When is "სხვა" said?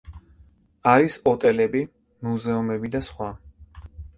3.13-3.29